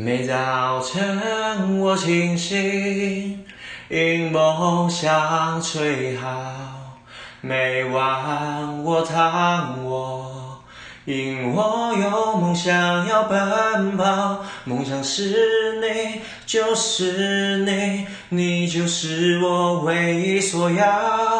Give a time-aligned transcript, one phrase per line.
[0.00, 3.44] 每早晨我清醒，
[3.88, 6.28] 因梦想最好；
[7.40, 10.62] 每晚我躺卧，
[11.04, 14.38] 因我有梦想要奔跑。
[14.62, 21.37] 梦想是你，就是你，你就是我唯一所要。